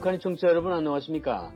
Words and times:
북한의 0.00 0.18
청취자 0.18 0.48
여러분 0.48 0.72
안녕하십니까? 0.72 1.52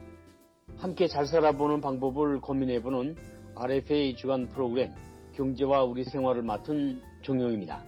함께 0.76 1.06
잘 1.06 1.26
살아보는 1.26 1.80
방법을 1.80 2.42
고민해보는 2.42 3.16
RFA 3.54 4.16
주간 4.16 4.50
프로그램 4.50 4.92
경제와 5.32 5.82
우리 5.84 6.04
생활을 6.04 6.42
맡은 6.42 7.00
정용입니다. 7.22 7.82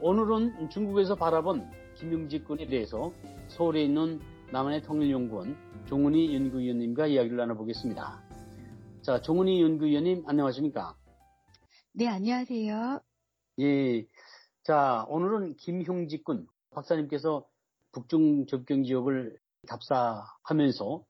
오늘은 0.00 0.70
중국에서 0.70 1.16
바라본 1.16 1.68
김용직 1.96 2.44
군에 2.44 2.68
대해서 2.68 3.12
서울에 3.48 3.82
있는 3.82 4.20
남한의 4.52 4.82
통일연구원 4.82 5.56
종훈이 5.86 6.32
연구위원님과 6.32 7.08
이야기를 7.08 7.36
나눠보겠습니다. 7.38 8.22
자, 9.02 9.20
종훈이 9.20 9.60
연구위원님 9.62 10.22
안녕하십니까? 10.28 10.94
네, 11.92 12.06
안녕하세요. 12.06 13.00
예. 13.58 14.06
자, 14.62 15.04
오늘은 15.08 15.56
김형직 15.56 16.22
군 16.22 16.46
박사님께서 16.70 17.44
북중 17.90 18.46
접경 18.46 18.84
지역을 18.84 19.41
답사하면서 19.66 21.04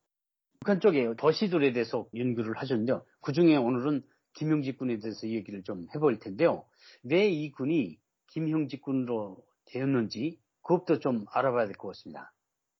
북한 0.60 0.80
쪽에 0.80 1.12
도시들에 1.18 1.72
대해서 1.72 2.06
연구를 2.14 2.56
하셨는데요. 2.56 3.04
그 3.20 3.32
중에 3.32 3.56
오늘은 3.56 4.02
김형직 4.34 4.78
군에 4.78 4.98
대해서 4.98 5.28
얘기를 5.28 5.62
좀 5.62 5.86
해볼 5.94 6.18
텐데요. 6.20 6.64
왜 7.02 7.28
이 7.28 7.50
군이 7.50 7.98
김형직 8.28 8.82
군으로 8.82 9.44
되었는지 9.66 10.38
그것도 10.62 11.00
좀 11.00 11.24
알아봐야 11.30 11.66
될 11.66 11.76
것 11.76 11.88
같습니다. 11.88 12.32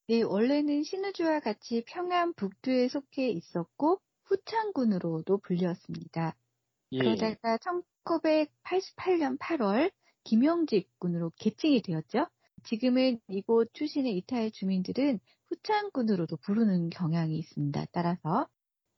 네, 0.08 0.22
원래는 0.22 0.82
신우주와 0.84 1.40
같이 1.40 1.84
평안 1.86 2.32
북두에 2.34 2.88
속해 2.88 3.28
있었고 3.30 4.00
후창군으로도 4.24 5.38
불렸습니다. 5.38 6.36
예. 6.92 6.98
그러다가 6.98 7.58
1988년 8.04 9.38
8월 9.38 9.90
김영직 10.24 10.88
군으로 10.98 11.32
개칭이 11.36 11.82
되었죠. 11.82 12.26
지금은 12.64 13.18
이곳 13.28 13.72
출신의 13.74 14.16
이탈 14.18 14.50
주민들은 14.52 15.18
후창군으로도 15.52 16.38
부르는 16.38 16.88
경향이 16.88 17.38
있습니다. 17.38 17.86
따라서 17.92 18.48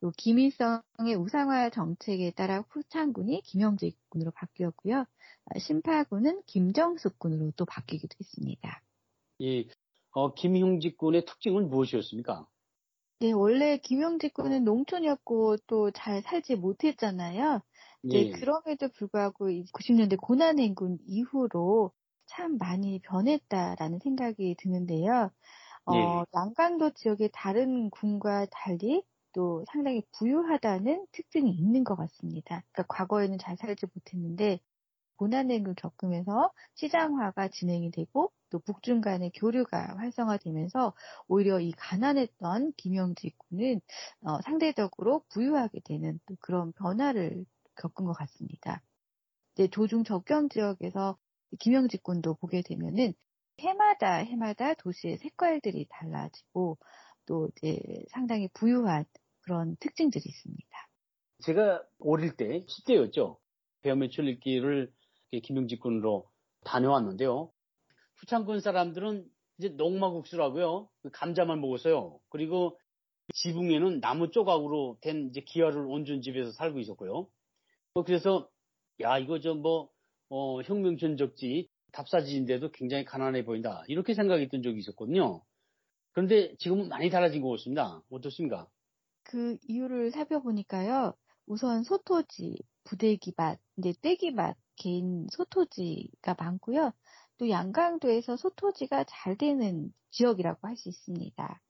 또 0.01 0.13
김일성의 0.17 1.17
우상화 1.19 1.71
정책에 1.71 2.31
따라 2.31 2.65
후창군이 2.71 3.43
김영직 3.43 3.99
군으로 4.09 4.31
바뀌었고요. 4.31 5.05
심파군은 5.59 6.43
김정숙 6.47 7.19
군으로 7.19 7.53
또 7.57 7.65
바뀌기도 7.65 8.15
했습니다. 8.21 8.83
예, 9.41 9.65
어, 10.11 10.33
김형직 10.35 10.97
군의 10.97 11.25
특징은 11.25 11.69
무엇이었습니까? 11.69 12.47
네, 13.21 13.33
원래 13.33 13.79
김영직 13.79 14.35
군은 14.35 14.65
농촌이었고 14.65 15.57
또 15.67 15.91
잘 15.91 16.23
살지 16.23 16.57
못했잖아요. 16.57 17.63
네, 18.03 18.27
예. 18.27 18.31
그럼에도 18.31 18.89
불구하고 18.91 19.47
90년대 19.49 20.19
고난행군 20.21 20.99
이후로 21.07 21.91
참 22.27 22.59
많이 22.59 23.01
변했다라는 23.01 23.99
생각이 24.01 24.57
드는데요. 24.59 25.31
어, 25.87 25.93
예. 25.93 26.25
양강도 26.35 26.91
지역의 26.95 27.31
다른 27.33 27.91
군과 27.91 28.47
달리 28.51 29.05
또 29.33 29.65
상당히 29.71 30.03
부유하다는 30.13 31.09
특징이 31.13 31.51
있는 31.51 31.85
것 31.85 31.97
같습니다. 31.97 32.63
그러니까 32.73 32.85
과거에는 32.89 33.39
잘 33.39 33.57
살지 33.57 33.87
못했는데 33.95 34.61
고난행을 35.17 35.75
겪으면서 35.77 36.53
시장화가 36.75 37.49
진행이 37.49 37.91
되고 37.93 38.33
또 38.51 38.61
북중 38.61 39.01
간의 39.03 39.33
교류가 39.35 39.97
활성화되면서 39.99 40.95
오히려 41.29 41.61
이 41.61 41.73
가난했던 41.73 42.75
김영직 42.77 43.39
군은 43.39 43.81
어, 44.23 44.41
상대적으로 44.43 45.25
부유하게 45.31 45.81
되는 45.85 46.21
또 46.27 46.37
그런 46.41 46.73
변화를 46.75 47.47
겪은 47.77 48.07
것 48.07 48.13
같습니다. 48.15 48.83
이제 49.55 49.69
조중 49.69 50.05
접경 50.05 50.49
지역에서 50.49 51.19
김영직 51.61 52.03
군도 52.03 52.35
보게 52.35 52.63
되면은 52.63 53.15
해마다 53.61 54.17
해마다 54.17 54.75
도시의 54.75 55.19
색깔들이 55.19 55.87
달라지고 55.89 56.79
또 57.27 57.49
이제 57.57 57.81
상당히 58.09 58.49
부유한 58.55 59.05
그런 59.41 59.77
특징들이 59.81 60.23
있습니다. 60.27 60.89
제가 61.45 61.83
어릴 62.01 62.37
때 62.37 62.65
10대였죠. 62.67 63.39
배움의 63.83 64.11
출입기를 64.11 64.93
김영직 65.43 65.81
군으로 65.81 66.31
다녀왔는데요. 66.65 67.53
후창군 68.17 68.61
사람들은 68.61 69.29
이제 69.59 69.69
농마국수라고요. 69.69 70.89
그 71.03 71.11
감자만 71.11 71.61
먹었어요. 71.61 72.19
그리고 72.31 72.79
지붕에는 73.35 74.01
나무 74.01 74.31
조각으로 74.31 74.99
된 75.01 75.29
이제 75.29 75.41
기와를 75.41 75.87
얹은 75.91 76.23
집에서 76.23 76.53
살고 76.53 76.79
있었고요. 76.81 77.29
뭐 77.95 78.05
그래서 78.05 78.49
야 79.01 79.19
이거 79.19 79.41
좀뭐 79.41 79.91
어, 80.31 80.63
혁명 80.63 80.97
전적지 80.97 81.69
답사지인데도 81.95 82.71
굉장히 82.73 83.05
가난해 83.05 83.45
보인다 83.45 83.83
이렇게 83.89 84.15
생각했던 84.15 84.63
적이 84.63 84.79
있었거든요. 84.81 85.43
그런데 86.13 86.55
지금은 86.59 86.89
많이 86.89 87.11
달라진 87.11 87.41
것 87.41 87.51
같습니다. 87.51 88.03
어떻습니까? 88.11 88.69
그 89.25 89.57
이유를 89.69 90.11
살펴보니까요. 90.11 91.15
우선 91.47 91.83
소토지, 91.83 92.57
부대기밭, 92.85 93.59
이제 93.79 93.93
떼기밭, 94.01 94.57
개인 94.77 95.27
소토지가 95.31 96.37
많고요. 96.39 96.93
또 97.39 97.49
양강도에서 97.49 98.37
소토지가 98.37 99.05
잘 99.09 99.37
되는 99.37 99.93
지역이라고 100.11 100.67
할 100.69 100.77
수 100.77 100.89
있습니다. 100.89 101.63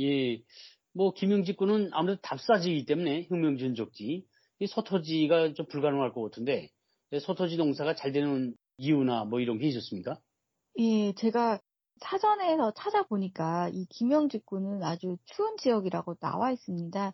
예, 0.00 0.42
뭐 0.92 1.12
김영직 1.12 1.56
군은 1.56 1.90
아무래도 1.92 2.20
답사지이기 2.22 2.84
때문에 2.86 3.26
혁명 3.28 3.58
전적지, 3.58 4.24
이 4.60 4.66
소토지가 4.66 5.54
좀 5.54 5.66
불가능할 5.66 6.12
것 6.12 6.22
같은데 6.22 6.68
소토지 7.18 7.56
농사가 7.56 7.94
잘 7.94 8.12
되는 8.12 8.54
이유나 8.80 9.26
뭐 9.26 9.40
이런 9.40 9.58
게 9.58 9.66
있었습니까? 9.68 10.18
예, 10.78 11.12
제가 11.12 11.60
사전에서 12.00 12.72
찾아보니까 12.72 13.68
이 13.74 13.84
김영직 13.90 14.46
군은 14.46 14.82
아주 14.82 15.18
추운 15.26 15.58
지역이라고 15.58 16.14
나와 16.14 16.50
있습니다. 16.50 17.12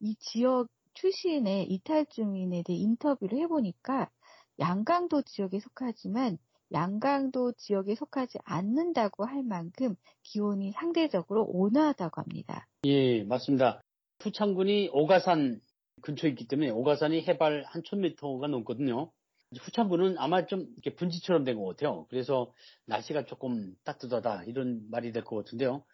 이 0.00 0.16
지역 0.20 0.68
출신의 0.92 1.64
이탈 1.70 2.04
주민에 2.06 2.62
대해 2.62 2.78
인터뷰를 2.78 3.38
해보니까 3.38 4.10
양강도 4.58 5.22
지역에 5.22 5.60
속하지만 5.60 6.36
양강도 6.72 7.52
지역에 7.52 7.94
속하지 7.94 8.38
않는다고 8.44 9.24
할 9.24 9.42
만큼 9.42 9.94
기온이 10.22 10.72
상대적으로 10.72 11.44
온화하다고 11.44 12.20
합니다. 12.20 12.66
예, 12.84 13.24
맞습니다. 13.24 13.80
후창군이 14.20 14.90
오가산 14.92 15.60
근처에 16.02 16.30
있기 16.30 16.46
때문에 16.48 16.70
오가산이 16.70 17.22
해발 17.22 17.64
한 17.66 17.82
1000m가 17.82 18.48
넘거든요. 18.48 19.10
후창군은 19.56 20.18
아마 20.18 20.46
좀 20.46 20.66
이렇게 20.74 20.94
분지처럼 20.94 21.44
된 21.44 21.56
것 21.58 21.64
같아요. 21.66 22.06
그래서 22.10 22.52
날씨가 22.86 23.24
조금 23.24 23.74
따뜻하다 23.84 24.44
이런 24.44 24.88
말이 24.90 25.12
될 25.12 25.24
것 25.24 25.36
같은데요. 25.36 25.84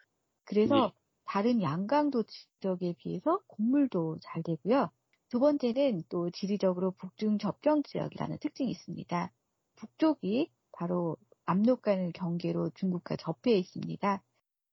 그래서 0.44 0.74
네. 0.88 0.92
다른 1.24 1.62
양강도 1.62 2.24
지역에 2.60 2.94
비해서 2.98 3.40
곡물도 3.46 4.18
잘 4.22 4.42
되고요. 4.42 4.90
두 5.30 5.40
번째는 5.40 6.02
또 6.08 6.30
지리적으로 6.30 6.92
북중 6.92 7.38
접경 7.38 7.82
지역이라는 7.82 8.38
특징이 8.38 8.70
있습니다. 8.70 9.32
북쪽이 9.76 10.50
바로 10.72 11.16
압록강을 11.46 12.12
경계로 12.12 12.70
중국과 12.70 13.16
접해 13.16 13.56
있습니다. 13.56 14.22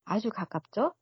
아주 0.06 0.30
가깝죠? 0.30 0.94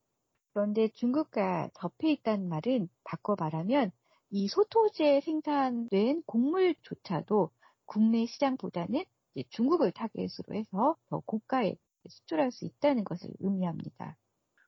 그런데 0.52 0.88
중국과 0.88 1.70
접해 1.74 2.12
있다는 2.12 2.48
말은 2.48 2.88
바꿔 3.04 3.36
말하면 3.38 3.90
이 4.30 4.48
소토지에 4.48 5.20
생산된 5.22 6.22
곡물조차도 6.26 7.50
국내 7.90 8.24
시장보다는 8.24 9.04
중국을 9.48 9.90
타겟으로 9.90 10.54
해서 10.54 10.96
더 11.08 11.18
고가에 11.26 11.74
수출할 12.08 12.52
수 12.52 12.64
있다는 12.64 13.02
것을 13.02 13.30
의미합니다. 13.40 14.16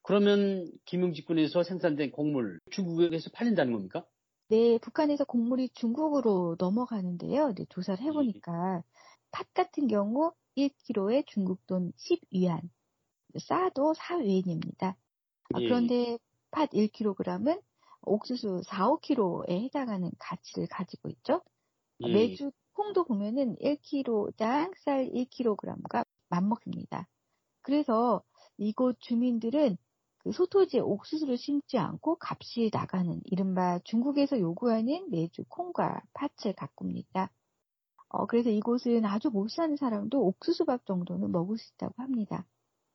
그러면 0.02 0.68
김용직군에서 0.86 1.62
생산된 1.62 2.10
곡물 2.10 2.58
중국에서 2.72 3.30
팔린다는 3.32 3.74
겁니까? 3.74 4.04
네, 4.48 4.76
북한에서 4.78 5.24
곡물이 5.24 5.68
중국으로 5.68 6.56
넘어가는데요. 6.58 7.54
네, 7.54 7.64
조사를 7.68 8.04
해보니까 8.04 8.82
팥 9.30 9.54
같은 9.54 9.86
경우 9.86 10.32
1kg에 10.56 11.24
중국 11.28 11.64
돈 11.68 11.92
10위안, 11.92 12.68
싸도 13.38 13.92
4위안입니다. 13.92 14.96
아, 15.54 15.60
예. 15.60 15.64
그런데 15.64 16.18
팥 16.50 16.70
1kg은 16.70 17.62
옥수수 18.00 18.62
4, 18.64 18.88
5kg에 18.88 19.62
해당하는 19.62 20.10
가치를 20.18 20.66
가지고 20.66 21.08
있죠. 21.10 21.40
예. 22.00 22.12
매주 22.12 22.50
콩도 22.74 23.04
보면은 23.04 23.56
1kg당 23.56 24.72
쌀 24.78 25.10
1kg과 25.10 26.06
맞먹습니다. 26.28 27.08
그래서 27.62 28.22
이곳 28.58 28.98
주민들은 29.00 29.76
그 30.18 30.32
소토지에 30.32 30.80
옥수수를 30.80 31.36
심지 31.36 31.78
않고 31.78 32.18
값이 32.20 32.70
나가는 32.72 33.20
이른바 33.24 33.80
중국에서 33.84 34.38
요구하는 34.38 35.10
매주 35.10 35.42
콩과 35.48 36.02
팥을 36.14 36.54
가꿉니다. 36.54 37.30
어, 38.08 38.26
그래서 38.26 38.50
이곳은 38.50 39.04
아주 39.04 39.30
못 39.30 39.50
사는 39.50 39.74
사람도 39.76 40.20
옥수수밥 40.20 40.86
정도는 40.86 41.32
먹을 41.32 41.58
수 41.58 41.72
있다고 41.74 41.94
합니다. 42.02 42.46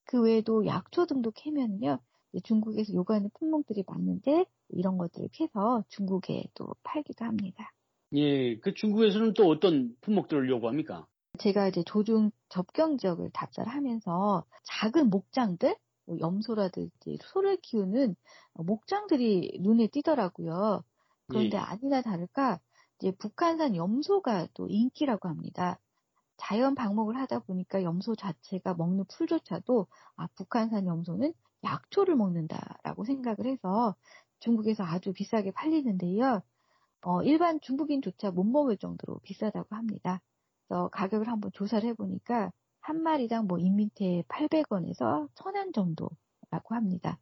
그 0.06 0.22
외에도 0.22 0.66
약초 0.68 1.06
등도 1.06 1.32
캐면요, 1.32 2.00
중국에서 2.44 2.94
요구하는 2.94 3.30
품목들이 3.34 3.84
많은데 3.88 4.46
이런 4.70 4.98
것들을 4.98 5.30
캐서 5.34 5.84
중국에 5.90 6.46
또 6.54 6.68
팔기도 6.84 7.26
합니다. 7.26 7.74
예, 8.14 8.58
그 8.60 8.74
중국에서는 8.74 9.34
또 9.34 9.48
어떤 9.48 9.96
품목들을 10.02 10.50
요구합니까? 10.50 11.08
제가 11.40 11.68
이제 11.68 11.84
조중 11.84 12.32
접경 12.50 12.98
지역을 12.98 13.30
답사를 13.32 13.72
하면서 13.72 14.46
작은 14.64 15.10
목장들, 15.10 15.76
뭐 16.06 16.18
염소라든지 16.20 17.18
소를 17.22 17.58
키우는 17.58 18.16
목장들이 18.56 19.60
눈에 19.62 19.88
띄더라고요. 19.88 20.84
그런데 21.28 21.58
예. 21.58 21.58
아니나 21.58 22.02
다를까 22.02 22.60
이제 23.00 23.12
북한산 23.12 23.76
염소가 23.76 24.48
또 24.54 24.68
인기라고 24.68 25.30
합니다. 25.30 25.80
자연 26.38 26.76
방목을 26.76 27.18
하다 27.18 27.40
보니까 27.42 27.84
염소 27.84 28.16
자체가 28.16 28.76
먹는 28.76 29.06
풀조차도 29.10 29.88
아 30.18 30.28
북한산 30.36 30.88
염소는 30.88 31.34
약초를 31.64 32.16
먹는다라고 32.16 33.06
생각을 33.06 33.48
해서 33.48 33.96
중국에서 34.40 34.84
아주 34.86 35.14
비싸게 35.14 35.52
팔리는데요. 35.52 36.42
어, 37.08 37.24
일반 37.24 37.62
중국인조차 37.62 38.32
못 38.32 38.44
먹을 38.44 38.76
정도로 38.76 39.20
비싸다고 39.20 39.74
합니다. 39.74 40.22
그래서 40.68 40.90
가격을 40.90 41.30
한번 41.30 41.52
조사를 41.54 41.88
해보니까 41.92 42.52
한 42.82 43.02
마리당 43.02 43.48
뭐 43.48 43.58
인민태 43.60 44.24
800원에서 44.28 45.30
1000원 45.34 45.74
정도라고 45.74 46.76
합니다. 46.76 47.18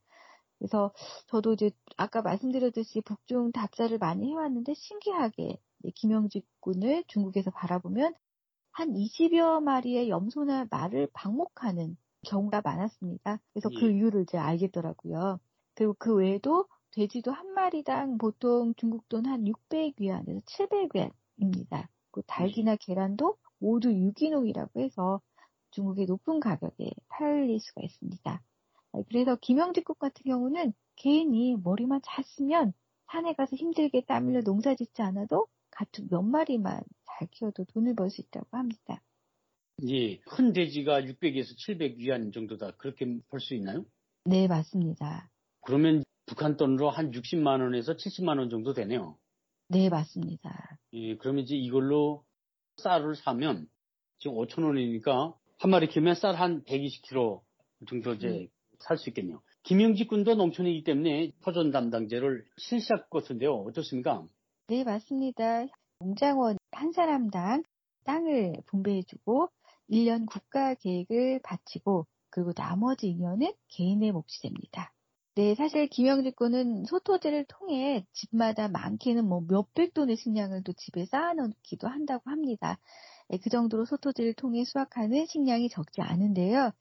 그래서 0.57 0.91
저도 1.27 1.53
이제 1.53 1.69
아까 1.97 2.23
말씀드렸듯이 2.23 3.01
북중 3.01 3.51
답사를 3.51 3.95
많이 3.99 4.31
해왔는데 4.31 4.73
신기하게 4.73 5.59
김영직 5.93 6.47
군을 6.61 7.03
중국에서 7.07 7.51
바라보면 7.51 8.15
한 8.71 8.91
20여 8.91 9.61
마리의 9.61 10.09
염소나 10.09 10.65
말을 10.71 11.09
방목하는 11.13 11.95
경우가 12.25 12.61
많았습니다. 12.61 13.39
그래서 13.53 13.69
그 13.69 13.75
예. 13.75 13.79
그 13.81 13.91
이유를 13.91 14.23
이제 14.23 14.39
알겠더라고요. 14.39 15.39
그리고 15.75 15.95
그 15.99 16.15
외에도 16.15 16.65
돼지도 16.95 17.31
한 17.31 17.53
마리당 17.53 18.17
보통 18.17 18.73
중국 18.75 19.07
돈 19.09 19.25
한 19.27 19.43
600위안에서 19.45 20.43
700위안입니다. 20.45 21.87
그 22.11 22.21
닭이나 22.27 22.71
예. 22.73 22.77
계란도 22.79 23.37
모두 23.59 23.91
유기농이라고 23.93 24.81
해서 24.81 25.21
중국의 25.71 26.05
높은 26.05 26.39
가격에 26.39 26.91
팔릴 27.09 27.59
수가 27.59 27.81
있습니다. 27.83 28.41
그래서 29.09 29.35
김영직국 29.35 29.99
같은 29.99 30.23
경우는 30.23 30.73
개인이 30.95 31.57
머리만 31.63 32.01
잘 32.03 32.23
쓰면 32.23 32.73
산에 33.11 33.33
가서 33.33 33.55
힘들게 33.55 34.01
땀 34.05 34.27
흘려 34.27 34.41
농사 34.41 34.73
짓지 34.75 35.01
않아도 35.01 35.47
가축 35.71 36.07
몇 36.09 36.21
마리만 36.21 36.81
잘 37.05 37.27
키워도 37.29 37.65
돈을 37.65 37.95
벌 37.95 38.09
수 38.09 38.21
있다고 38.21 38.47
합니다. 38.57 39.01
예, 39.87 40.17
큰 40.21 40.53
돼지가 40.53 41.01
600에서 41.01 41.55
700 41.57 41.97
위안 41.97 42.31
정도다. 42.31 42.71
그렇게 42.77 43.05
볼 43.29 43.39
수 43.39 43.53
있나요? 43.55 43.85
네, 44.25 44.47
맞습니다. 44.47 45.29
그러면 45.65 46.03
북한 46.27 46.57
돈으로 46.57 46.89
한 46.89 47.11
60만 47.11 47.61
원에서 47.61 47.95
70만 47.95 48.39
원 48.39 48.49
정도 48.49 48.73
되네요. 48.73 49.17
네, 49.67 49.89
맞습니다. 49.89 50.77
예, 50.93 51.17
그러면 51.17 51.43
이제 51.43 51.55
이걸로 51.55 52.23
쌀을 52.77 53.15
사면 53.15 53.67
지금 54.19 54.37
5천 54.37 54.63
원이니까 54.63 55.35
한 55.57 55.71
마리 55.71 55.87
키우면 55.87 56.15
쌀 56.15 56.35
한 56.35 56.63
120kg 56.63 57.41
정도 57.87 58.13
이제 58.13 58.27
음. 58.27 58.47
살수 58.79 59.09
있겠네요. 59.09 59.41
김영직 59.63 60.07
군도 60.07 60.35
농촌이기 60.35 60.83
때문에 60.83 61.31
포전 61.43 61.71
담당제를 61.71 62.45
실시할 62.57 63.07
것인데요. 63.09 63.55
어떻습니까? 63.55 64.25
네, 64.67 64.83
맞습니다. 64.83 65.65
농장원 65.99 66.57
한 66.71 66.91
사람당 66.91 67.63
땅을 68.03 68.61
분배해주고 68.67 69.49
1년 69.89 70.27
국가 70.27 70.75
계획을 70.75 71.39
바치고 71.43 72.05
그리고 72.29 72.53
나머지 72.53 73.07
2년은 73.07 73.55
개인의 73.69 74.11
몫이 74.11 74.41
됩니다. 74.41 74.91
네, 75.35 75.53
사실 75.55 75.87
김영직 75.87 76.35
군은 76.37 76.85
소토제를 76.85 77.45
통해 77.49 78.05
집마다 78.13 78.69
많게는 78.69 79.25
뭐 79.27 79.41
몇백 79.47 79.93
돈의 79.93 80.15
식량을 80.15 80.63
또 80.63 80.71
집에 80.73 81.05
쌓아놓기도 81.05 81.87
한다고 81.89 82.29
합니다. 82.29 82.79
예, 83.31 83.37
그 83.37 83.49
정도로 83.49 83.85
소토지를 83.85 84.33
통해 84.35 84.63
수확하는 84.63 85.25
식량이 85.25 85.67
적지 85.69 86.01
않은데요. 86.01 86.71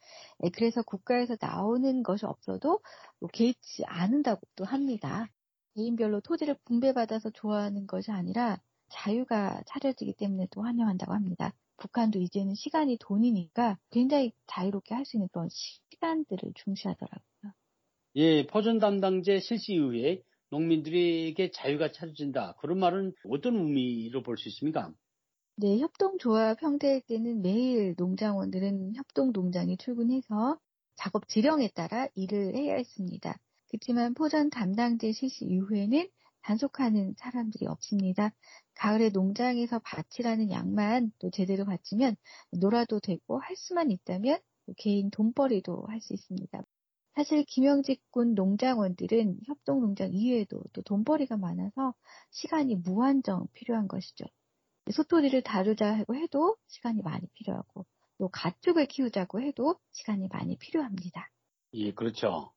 예, 0.45 0.51
그래서 0.51 0.83
국가에서 0.83 1.37
나오는 1.41 2.03
것이 2.05 2.27
없어도 2.27 2.81
뭐 3.19 3.29
개의치 3.33 3.85
않는다고도 3.87 4.65
합니다. 4.65 5.27
개인별로 5.75 6.21
토지를 6.21 6.57
분배받아서 6.65 7.31
좋아하는 7.31 7.87
것이 7.89 8.13
아니라 8.13 8.59
자유가 8.89 9.63
차려지기 9.67 10.15
때문에 10.15 10.47
또 10.53 10.63
환영한다고 10.63 11.13
합니다. 11.13 11.53
북한도 11.79 12.21
이제는 12.21 12.55
시간이 12.55 12.99
돈이니까 13.01 13.79
굉장히 13.91 14.33
자유롭게 14.47 14.95
할 14.95 15.05
수 15.05 15.17
있는 15.17 15.29
그런 15.33 15.49
시간들을 15.51 16.53
중시하더라고요. 16.55 17.53
예, 18.17 18.45
포전 18.47 18.79
담당제 18.81 19.39
실시 19.41 19.75
이후에 19.75 20.23
농민들에게 20.51 21.51
자유가 21.53 21.91
차려진다. 21.93 22.57
그런 22.61 22.79
말은 22.79 23.13
어떤 23.31 23.57
의미로 23.57 24.23
볼 24.23 24.37
수 24.37 24.49
있습니까? 24.49 24.93
네, 25.57 25.79
협동조합 25.79 26.63
형태일 26.63 27.01
때는 27.03 27.43
매일 27.43 27.95
농장원들은 27.97 28.95
협동농장에 28.97 29.77
출근해서 29.77 30.59
작업 30.97 31.29
지령에 31.29 31.69
따라 31.75 32.09
일을 32.15 32.55
해야 32.57 32.75
했습니다. 32.77 33.39
그렇지만 33.69 34.15
포전 34.15 34.51
담당제 34.51 35.13
실시 35.13 35.45
이후에는 35.45 36.09
단속하는 36.43 37.15
사람들이 37.17 37.67
없습니다. 37.67 38.31
가을에 38.75 39.11
농장에서 39.11 39.81
밭이라는 39.85 40.51
양만 40.51 41.13
또 41.19 41.31
제대로 41.31 41.65
바치면 41.65 42.17
놀아도 42.53 43.01
되고 43.01 43.39
할 43.39 43.57
수만 43.57 43.91
있다면 43.91 44.41
개인 44.77 45.11
돈벌이도 45.11 45.87
할 45.89 46.01
수 46.01 46.15
있습니다. 46.15 46.63
사실 47.15 47.45
김영직군 47.45 48.35
농장원들은 48.35 49.41
협동농장 49.47 50.13
이외에도 50.13 50.63
또 50.73 50.83
돈벌이가 50.83 51.37
많아서 51.37 51.95
시간이 52.31 52.77
무한정 52.77 53.47
필요한 53.53 53.87
것이죠. 53.87 54.25
소토리를 54.91 55.41
다루자고 55.43 56.17
해도 56.17 56.57
시간이 56.67 57.03
많이 57.03 57.27
필요하고 57.35 57.87
또 58.19 58.29
가축을 58.29 58.87
키우자고 58.87 59.41
해도 59.41 59.79
시간이 59.93 60.29
많이 60.29 60.57
필요합니다. 60.57 61.31
예, 61.75 61.93
그렇죠. 61.93 62.53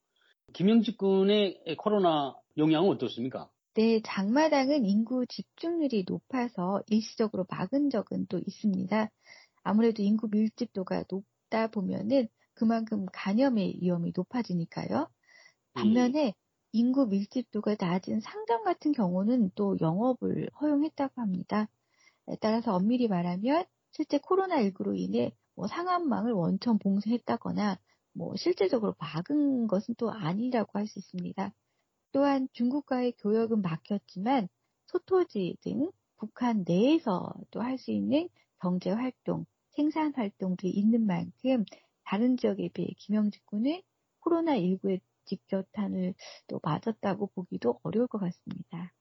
김영직 0.54 0.98
군의 0.98 1.62
코로나 1.78 2.36
영향은 2.58 2.90
어떻습니까? 2.90 3.50
네, 3.76 4.02
장마당은 4.04 4.86
인구 4.86 5.26
집중률이 5.28 6.06
높아서 6.08 6.82
일시적으로 6.88 7.46
막은 7.50 7.92
적은 7.92 8.26
또 8.28 8.40
있습니다. 8.40 9.10
아무래도 9.64 10.02
인구 10.02 10.28
밀집도가 10.32 11.04
높다 11.10 11.68
보면은 11.68 12.28
그만큼 12.58 13.06
간염의 13.14 13.80
위험이 13.82 14.12
높아지니까요. 14.16 15.10
반면에 15.74 16.28
예. 16.28 16.34
인구 16.74 17.08
밀집도가 17.08 17.78
낮은 17.80 18.22
상점 18.22 18.64
같은 18.64 18.92
경우는 18.94 19.52
또 19.56 19.78
영업을 19.82 20.50
허용했다고 20.62 21.22
합니다. 21.22 21.70
따라서 22.42 22.76
엄밀히 22.76 23.08
말하면 23.08 23.66
실제 23.92 24.18
코로나19로 24.20 24.98
인해 25.00 25.34
뭐 25.56 25.68
상한망을 25.68 26.34
원천 26.34 26.80
봉쇄했다거나 26.80 27.80
뭐 28.14 28.36
실제적으로 28.36 28.96
막은 29.00 29.68
것은 29.68 29.96
또 29.98 30.12
아니라고 30.12 30.80
할 30.80 30.88
수 30.88 31.00
있습니다. 31.00 31.54
또한 32.12 32.48
중국과의 32.54 33.14
교역은 33.20 33.62
막혔지만 33.62 34.50
소토지 34.88 35.58
등 35.62 35.92
북한 36.18 36.64
내에서 36.68 37.34
또 37.52 37.62
할 37.62 37.78
수 37.78 37.92
있는 37.92 38.30
경제 38.60 38.92
활동, 38.92 39.46
생산 39.72 40.14
활동들이 40.16 40.72
있는 40.72 41.06
만큼 41.06 41.66
다른 42.08 42.38
지역에 42.38 42.70
비해 42.74 42.88
김영직군은 43.00 43.82
코로나19의 44.22 45.02
직격탄을 45.26 46.14
또 46.48 46.62
맞았다고 46.64 47.28
보기도 47.36 47.80
어려울 47.84 48.08
것 48.08 48.18
같습니다. 48.20 48.94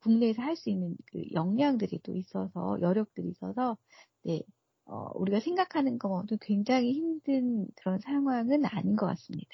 국내에서 0.00 0.42
할 0.42 0.54
수 0.54 0.70
있는 0.70 0.96
그 1.06 1.24
역량들이 1.32 2.00
또 2.04 2.14
있어서 2.14 2.78
여력들이 2.80 3.30
있어서 3.30 3.76
네 4.22 4.42
어, 4.84 5.10
우리가 5.14 5.40
생각하는 5.40 5.98
것만도 5.98 6.36
굉장히 6.40 6.92
힘든 6.92 7.66
그런 7.74 7.98
상황은 7.98 8.64
아닌 8.64 8.94
것 8.94 9.06
같습니다. 9.06 9.50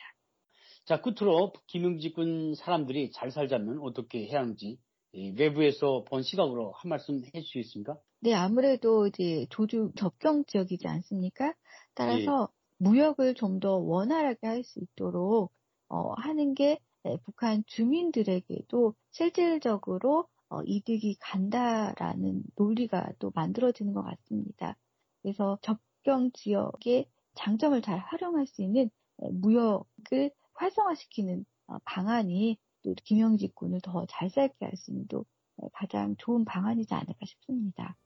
자 0.85 1.01
끝으로 1.01 1.55
김영직 1.67 2.15
군 2.15 2.55
사람들이 2.55 3.11
잘 3.13 3.31
살자면 3.31 3.79
어떻게 3.81 4.27
해야 4.27 4.41
하는지 4.41 4.79
외부에서 5.13 6.05
본 6.05 6.23
시각으로 6.23 6.73
한 6.73 6.91
말씀 6.91 7.23
있습니까? 7.61 7.97
네, 8.21 8.35
아무래도 8.35 9.07
이제 9.07 9.47
조주 9.49 9.93
접경 9.97 10.45
지역이지 10.45 10.87
않습니까? 10.87 11.55
따라서 11.95 12.49
예. 12.53 12.58
무역을 12.79 13.35
좀 13.35 13.61
더 13.61 13.77
원활하게 13.77 14.47
할 14.47 14.65
수 14.65 14.81
있도록 14.81 15.53
어, 15.89 16.13
하는 16.19 16.55
게 16.55 16.79
네, 17.05 17.17
북한 17.25 17.65
주민들에게도 17.67 18.95
실질적으로 19.11 20.29
어, 20.51 20.63
이득이 20.65 21.17
간다라는 21.21 22.43
논리가 22.57 23.13
또 23.19 23.33
만들어지는 23.35 23.93
것 23.95 24.03
같습니다. 24.03 24.77
그래서 25.23 25.59
접경 25.63 26.31
지역의 26.33 27.07
장점을 27.35 27.81
잘 27.83 27.99
활용할 27.99 28.47
수 28.47 28.63
있는 28.63 28.91
무역을 29.33 30.31
활성화시키는 30.55 31.45
어, 31.69 31.79
방안이 31.85 32.59
또 32.83 32.95
김영직 33.05 33.55
군을 33.55 33.81
더 33.83 34.07
잘 34.09 34.31
살게 34.31 34.55
할 34.61 34.77
수 34.77 34.91
있는 34.93 35.07
또 35.09 35.25
가장 35.73 36.15
좋은 36.19 36.45
방안이지 36.45 36.95
않을까 36.95 37.19
싶습니다. 37.27 37.97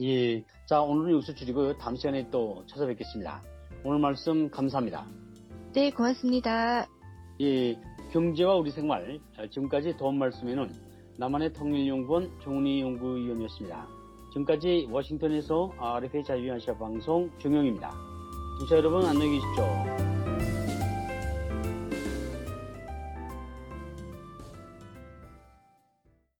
예. 0.00 0.44
자, 0.66 0.82
오늘은 0.82 1.12
여기서 1.14 1.34
줄이고 1.34 1.76
다음 1.78 1.96
시간에 1.96 2.30
또 2.30 2.64
찾아뵙겠습니다. 2.66 3.59
오늘 3.84 3.98
말씀 3.98 4.50
감사합니다. 4.50 5.06
네, 5.72 5.90
고맙습니다. 5.90 6.86
예. 7.40 7.74
경제와 8.12 8.56
우리 8.56 8.70
생활. 8.70 9.20
지금까지 9.50 9.96
도움 9.96 10.18
말씀에는 10.18 10.68
남한의 11.16 11.52
통일연구원 11.52 12.30
정은희 12.42 12.80
연구위원이었습니다. 12.80 13.86
지금까지 14.32 14.88
워싱턴에서 14.90 15.72
RFA 15.78 16.24
자유한시아 16.24 16.76
방송 16.76 17.30
중영입니다. 17.38 17.90
청취자 18.58 18.76
여러분 18.78 19.04
안녕히 19.06 19.38
계십시오. 19.38 20.09